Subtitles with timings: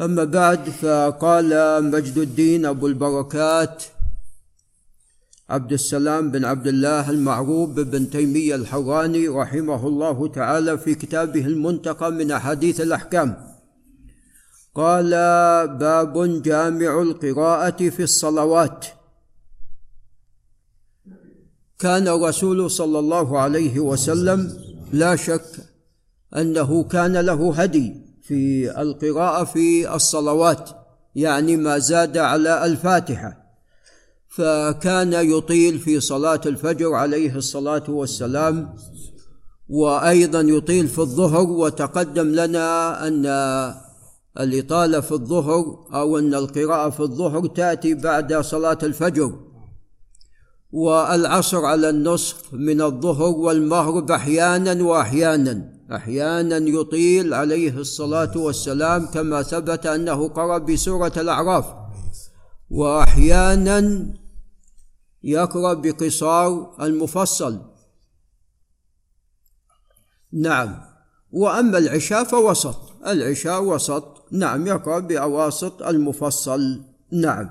[0.00, 1.50] أما بعد فقال
[1.84, 3.84] مجد الدين أبو البركات
[5.48, 12.12] عبد السلام بن عبد الله المعروف بن تيمية الحراني رحمه الله تعالى في كتابه المنتقى
[12.12, 13.36] من أحاديث الأحكام.
[14.74, 15.10] قال
[15.78, 18.86] باب جامع القراءة في الصلوات.
[21.78, 24.52] كان الرسول صلى الله عليه وسلم
[24.92, 25.50] لا شك
[26.36, 28.06] أنه كان له هدي.
[28.26, 30.70] في القراءة في الصلوات
[31.14, 33.46] يعني ما زاد على الفاتحة.
[34.28, 38.74] فكان يطيل في صلاة الفجر عليه الصلاة والسلام
[39.68, 43.26] وأيضا يطيل في الظهر وتقدم لنا أن
[44.40, 49.32] الإطالة في الظهر أو أن القراءة في الظهر تأتي بعد صلاة الفجر.
[50.72, 55.75] والعصر على النصف من الظهر والمغرب أحيانا واحيانا.
[55.92, 61.64] أحيانا يطيل عليه الصلاة والسلام كما ثبت أنه قرأ بسورة الأعراف.
[62.70, 64.06] وأحيانا
[65.22, 67.60] يقرأ بقصار المفصل.
[70.32, 70.80] نعم.
[71.32, 72.76] وأما العشاء فوسط.
[73.06, 74.24] العشاء وسط.
[74.30, 76.82] نعم يقرأ بأواسط المفصل.
[77.12, 77.50] نعم.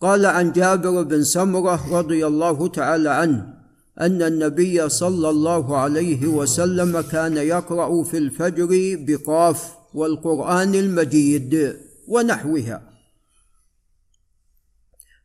[0.00, 3.63] قال عن جابر بن سمرة رضي الله تعالى عنه
[4.00, 11.76] أن النبي صلى الله عليه وسلم كان يقرأ في الفجر بقاف والقرآن المجيد
[12.08, 12.90] ونحوها.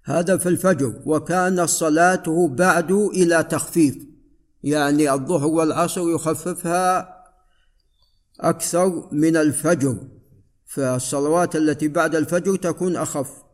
[0.03, 3.98] هذا في الفجر وكان صلاته بعد إلى تخفيف
[4.64, 7.16] يعني الظهر والعصر يخففها
[8.39, 9.98] أكثر من الفجر
[10.66, 13.48] فالصلوات التي بعد الفجر تكون أخف.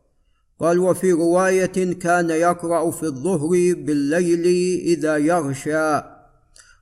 [0.59, 4.45] قال وفي رواية كان يقرأ في الظهر بالليل
[4.85, 6.01] إذا يغشى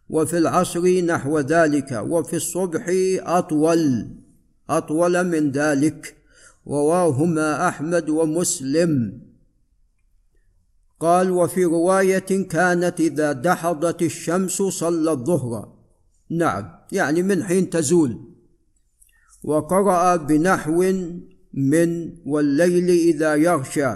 [0.09, 2.85] وفي العصر نحو ذلك وفي الصبح
[3.19, 4.09] أطول
[4.69, 6.15] أطول من ذلك
[6.67, 9.21] رواهما أحمد ومسلم.
[10.99, 15.73] قال وفي رواية كانت إذا دحضت الشمس صلى الظهر.
[16.29, 18.19] نعم يعني من حين تزول.
[19.43, 20.83] وقرأ بنحو
[21.53, 23.95] من والليل إذا يغشى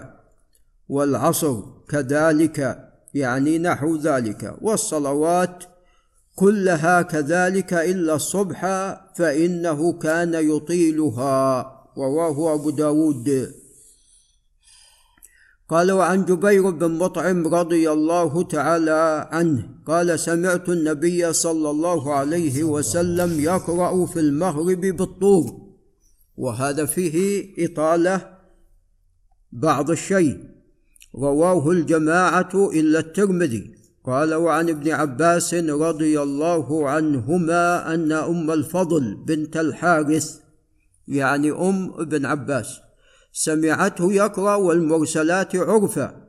[0.90, 4.56] والعصر كذلك يعني نحو ذلك.
[4.62, 5.64] والصلوات
[6.36, 8.62] كلها كذلك إلا الصبح
[9.16, 11.66] فإنه كان يطيلها
[11.98, 13.52] رواه أبو داود.
[15.70, 22.64] قال وعن جبير بن مطعم رضي الله تعالى عنه قال سمعت النبي صلى الله عليه
[22.64, 25.67] وسلم يقرأ في المغرب بالطور.
[26.38, 28.38] وهذا فيه إطالة
[29.52, 30.38] بعض الشيء.
[31.16, 33.78] رواه الجماعة إلا الترمذي.
[34.08, 40.40] قال وعن ابن عباس رضي الله عنهما أن أم الفضل بنت الحارث
[41.08, 42.80] يعني أم ابن عباس
[43.32, 46.28] سمعته يقرأ والمرسلات عرفا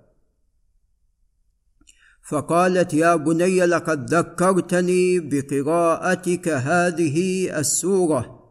[2.29, 8.48] فقالت يا بني لقد ذكرتني بقراءتك هذه السورة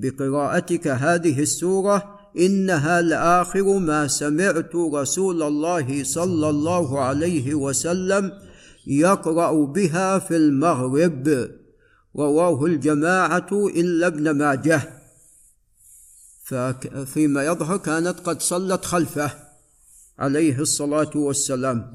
[0.00, 8.32] بقراءتك هذه السورة إنها لآخر ما سمعت رسول الله صلى الله عليه وسلم
[8.86, 11.50] يقرأ بها في المغرب.
[12.16, 14.80] رواه الجماعة الا ابن ماجه.
[17.06, 19.30] فيما يظهر كانت قد صلت خلفه
[20.18, 21.94] عليه الصلاة والسلام.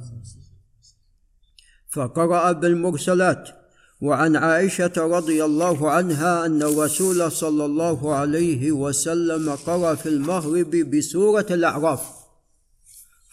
[1.90, 3.62] فقرأ بالمرسلات.
[4.03, 11.46] وعن عائشة رضي الله عنها أن الرسول صلى الله عليه وسلم قرأ في المغرب بسورة
[11.52, 12.02] الأعراف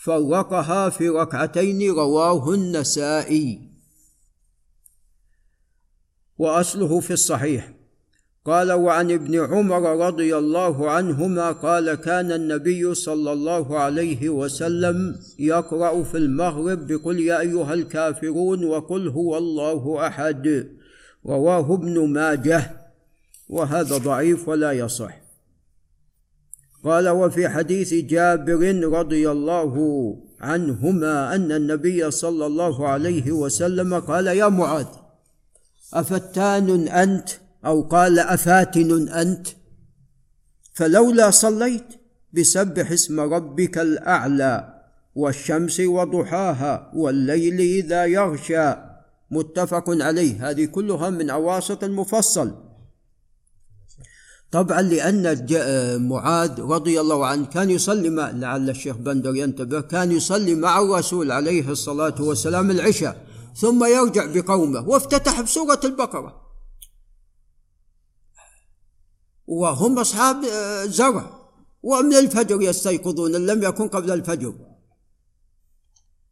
[0.05, 3.71] فرقها في ركعتين رواه النسائي.
[6.39, 7.73] وأصله في الصحيح.
[8.45, 16.03] قال وعن ابن عمر رضي الله عنهما قال كان النبي صلى الله عليه وسلم يقرأ
[16.03, 20.67] في المغرب بقل يا أيها الكافرون وقل هو الله أحد
[21.27, 22.71] رواه ابن ماجه
[23.49, 25.21] وهذا ضعيف ولا يصح.
[26.85, 29.75] قال وفي حديث جابر رضي الله
[30.41, 34.87] عنهما أن النبي صلى الله عليه وسلم قال يا معاذ
[35.95, 37.29] أفتان أنت
[37.67, 39.49] أو قال أفاتن أنت؟
[40.75, 41.87] فلولا صليت
[42.33, 44.83] بسبح اسم ربك الأعلى
[45.15, 48.75] والشمس وضحاها والليل إذا يغشى.
[49.31, 50.51] متفق عليه.
[50.51, 52.55] هذه كلها من اواسط المفصل.
[54.51, 55.47] طبعا لأن
[56.09, 61.33] معاذ رضي الله عنه كان يصلي مع لعل الشيخ بندر ينتبه كان يصلي مع الرسول
[61.33, 66.50] عليه الصلاة والسلام العشاء ثم يرجع بقومه وافتتح بسورة البقرة.
[69.51, 71.41] وهم أصحاب آه، زرع.
[71.83, 74.55] ومن الفجر يستيقظون إن لم يكن قبل الفجر.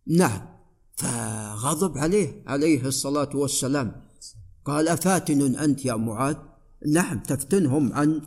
[0.06, 0.48] نعم.
[0.96, 4.08] فغضب عليه عليه الصلاة والسلام.
[4.64, 6.36] قال أفاتن أنت يا معاذ؟
[6.86, 8.22] نعم تفتنهم عن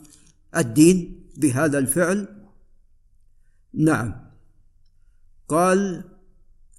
[0.57, 2.47] الدين بهذا الفعل.
[3.73, 4.15] نعم.
[5.47, 6.03] قال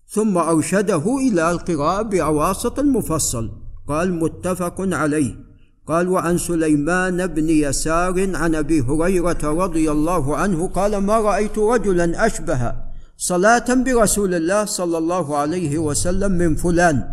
[0.09, 3.51] ثم أرشده إلى القراءة بأواسط المفصل.
[3.89, 5.52] قال متفق عليه.
[5.87, 12.27] قال وعن سليمان بن يسار عن أبي هريرة رضي الله عنه قال ما رأيت رجلا
[12.27, 12.75] أشبه
[13.17, 17.05] صلاة برسول الله صلى الله عليه وسلم من فلان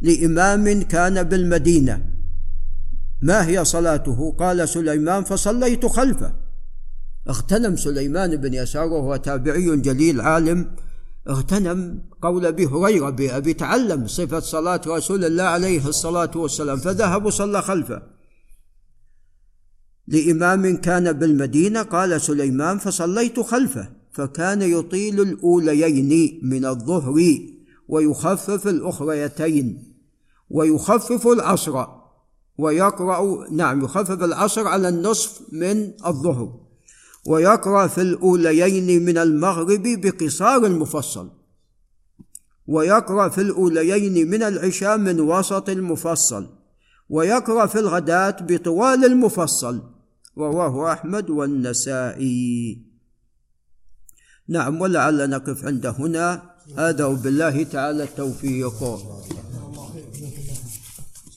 [0.00, 2.04] لإمام كان بالمدينة.
[3.22, 6.32] ما هي صلاته؟ قال سليمان فصليت خلفه.
[7.28, 10.70] اغتنم سليمان بن يسار وهو تابعي جليل عالم.
[11.28, 16.76] اغتنم قول أبي هريرة بأبي تعلم صفة صلاة رسول الله عليه الصلاة والسلام.
[16.76, 18.13] فذهب وصلى خلفه.
[20.06, 27.38] لإمام كان بالمدينة قال سليمان فصليت خلفه فكان يطيل الأوليين من الظهر
[27.88, 29.94] ويخفف الأخريتين
[30.50, 31.86] ويخفف العصر
[32.58, 36.60] ويقرأ نعم يخفف العصر على النصف من الظهر
[37.26, 41.30] ويقرأ في الأوليين من المغرب بقصار المفصل
[42.66, 46.48] ويقرأ في الأوليين من العشاء من وسط المفصل
[47.10, 49.93] ويقرأ في الغداة بطوال المفصل
[50.38, 52.82] رواه أحمد والنسائي.
[54.48, 56.42] نعم ولعل نقف عند هنا.
[56.78, 58.80] هذا وبالله تعالى التوفيق.